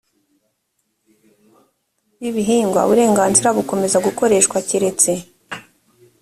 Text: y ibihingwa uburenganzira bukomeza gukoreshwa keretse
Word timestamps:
y 2.21 2.25
ibihingwa 2.29 2.79
uburenganzira 2.85 3.49
bukomeza 3.57 3.97
gukoreshwa 4.07 4.57
keretse 4.67 5.11